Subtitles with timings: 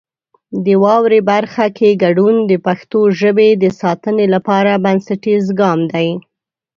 [0.65, 6.07] د واورئ برخه کې ګډون د پښتو ژبې د ساتنې لپاره بنسټیز ګام دی.